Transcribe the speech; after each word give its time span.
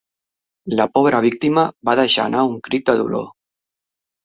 La 0.79 0.87
pobra 0.95 1.19
víctima 1.25 1.67
va 1.91 1.95
deixar 2.01 2.27
anar 2.31 2.41
un 2.55 2.59
crit 2.69 2.91
de 2.91 2.99
dolor. 3.05 3.31